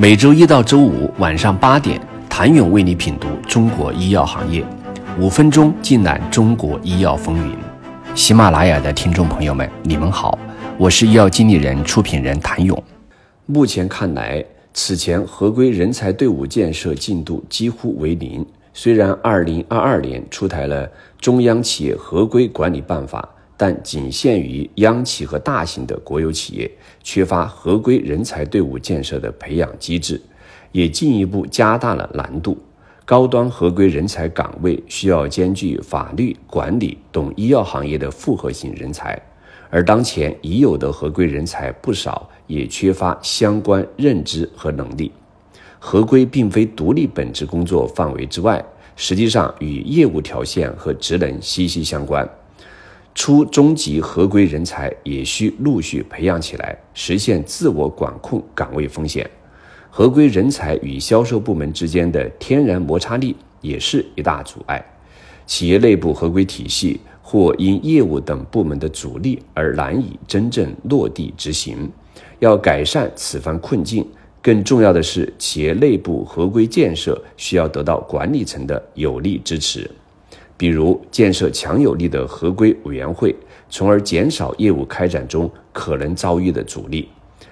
[0.00, 2.00] 每周一到周五晚上八点，
[2.30, 4.64] 谭勇为你品读中国医药行业，
[5.18, 7.56] 五分钟尽览中国医药风云。
[8.14, 10.38] 喜马拉雅的听众朋友们，你们好，
[10.78, 12.80] 我是医药经理人、出品人谭勇。
[13.46, 18.46] 目前看来，此前合规人才队伍建设进度几乎为零。
[18.72, 20.88] 虽然二零二二年出台了
[21.20, 23.28] 中央企业合规管理办法。
[23.58, 26.70] 但仅限于央企和大型的国有企业，
[27.02, 30.18] 缺乏合规人才队伍建设的培养机制，
[30.70, 32.56] 也进一步加大了难度。
[33.04, 39.20] 高端合规人才岗位需要兼具法律管理、懂医药行业的复合型人才，
[39.70, 45.10] 而当前已有的合规人才不少，也缺乏相关认知和能力。
[45.80, 52.28] 合规并非独立本职工作范围之外，实际上与业务条线和职能息息相关。
[53.20, 59.28] 初中级合规人才也需陆续培养起来，实现自我管控岗位风险。
[59.90, 64.80] 合规人才与销售部门之间的天然摩擦力也是一大阻碍。
[65.46, 71.90] 企业内部合规体系或因业务等部门的阻力而难以真正落地执行。
[72.38, 74.06] 要改善此番困境，
[74.40, 79.90] 更重要的是，企业内部合规建设需要得到管理层的有力支持。
[80.58, 83.34] 比如建设强有力的合规委员会，
[83.70, 87.08] 从而减少业务开展中可能遭遇的阻力。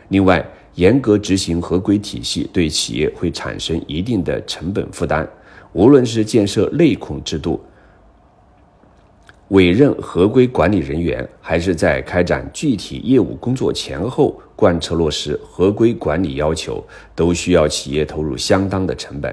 [0.08, 5.26] 另外，严格执行合规体系对企业会产生一定的成本负担。
[5.72, 7.60] 无论是建设内控制度、
[9.48, 19.32] 委任合规管理人员，还是在开展具体业务工作前后贯彻落实合规管理要求，都需要企业投入相当的成本。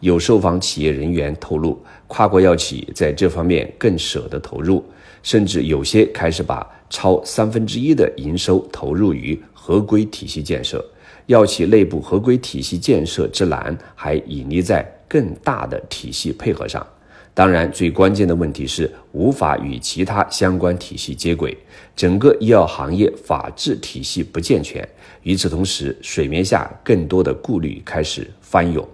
[0.00, 4.84] 有受访企业人员透露，跨国药企在这方面更舍得投入，
[5.22, 10.84] 甚至有些开始把超三分之一的营收投入于合规体系建设。
[11.26, 16.84] 药企内部合规体系建设之难，还隐匿在更大的体系配合上。
[17.32, 21.56] 当然，最关键的问题是无法与其他相关体系接轨，
[21.94, 24.86] 整个医药行业法治体系不健全。
[25.22, 28.86] 与此同时，水面下更多的顾虑开始翻涌。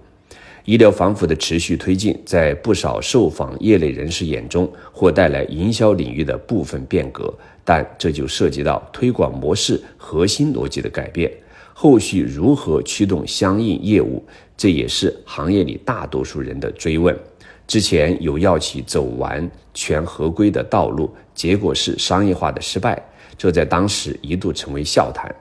[0.67, 7.33] 医疗防腐的持续推进，在不少受访业内人士眼中，或带来营销领域的部分变革，
[7.65, 11.31] 但这就涉及到推广模式核心逻辑的改变。
[11.73, 14.21] 后续如何驱动相应业务，
[14.57, 17.17] 这也是行业里大多数人的追问。
[17.69, 23.01] 之前有药企走完全合规的道路，结果是商业化的失败，
[23.39, 25.33] 这在当时一度成为笑谈。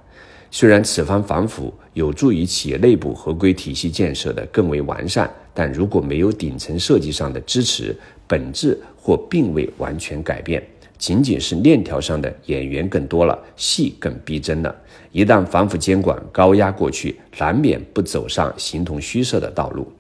[0.58, 7.94] 虽然此番反腐有助于企业内部合规体系建设的更为完善，但如果没有顶层设计上的支持，
[8.26, 10.66] 本质或并未完全改变，
[10.98, 14.74] 仅仅是链条上的演员更多了，戏更逼真了。
[15.12, 19.92] 一旦反腐监管高压过去，难免不走上形同虚设的道路。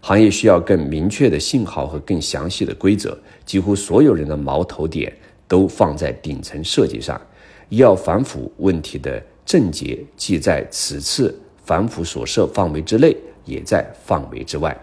[0.00, 3.14] 行业需要更明确的信号和更详细的规则。
[3.44, 5.12] 几乎所有人的矛头点
[5.46, 7.20] 都放在顶层设计上，
[7.68, 9.22] 要反腐问题的。
[9.52, 13.14] 症结既在此次反腐所涉范围之内，
[13.44, 14.74] 也在范围之外。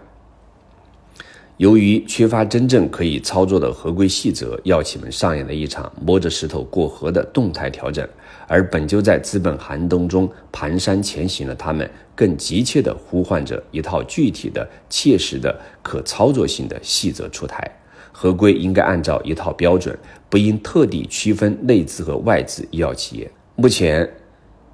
[1.56, 8.08] 由于缺乏真正可以操作的合规细则，药企们上演了一场摸着石头过河的动态调整，
[8.46, 17.68] 而本就在资本寒冬中蹒跚前行的他们，更急切地呼唤着一套具体的、切实的、可操作性的细则出台。
[18.12, 19.98] 合规应该按照一套标准，
[20.28, 23.28] 不应特地区分内资和外资医药企业。
[23.56, 24.08] 目前。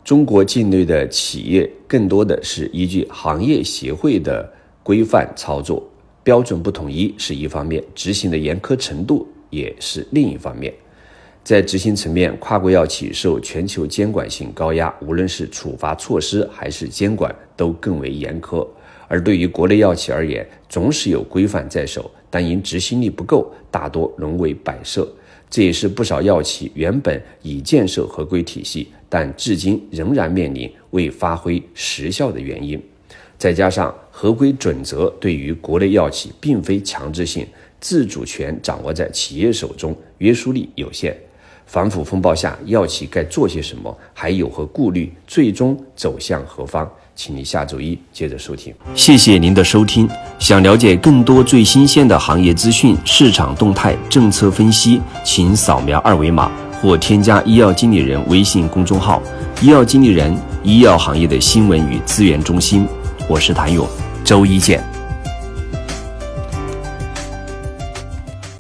[0.07, 4.49] 中国境内的企业更多的是依据行业协会的
[4.85, 5.83] 规范操作，
[6.23, 10.73] 标准不统一是一方面，执行的严苛程度也是另一方面。
[11.43, 18.65] 在执行层面，跨国药企受全球监管性高压，无论是处罚措施还是监管都更为严苛；
[19.09, 25.13] 而对于国内药企而言，总是有规范在手，但因执行力不够，大多沦为摆设。
[25.49, 32.81] 这也是不少药企原本已建设合规体系，但至今仍然面临未发挥实效的原因。
[33.39, 37.47] 再加上合规准则对于国内药企并非强制性，
[37.81, 41.17] 自主权掌握在企业手中，约束力有限。
[41.67, 43.95] 反腐风暴下，药企该做些什么？
[44.15, 45.13] 还有何顾虑？
[45.27, 46.89] 最终走向何方？
[47.17, 48.73] 请你下周一接着收听。
[48.95, 50.09] 谢谢您的收听。
[50.39, 59.21] 想了解更多最新鲜的行业资讯、市场动态、政策分析，请扫描二维码或添加医药经理人微信公众号
[59.61, 62.87] “医药经理人”——医药行业的新闻与资源中心。
[63.29, 63.89] 我是谭勇，
[64.23, 64.96] 周一见。